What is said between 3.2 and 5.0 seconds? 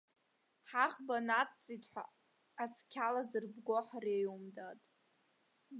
зырбго ҳреиуам, дад.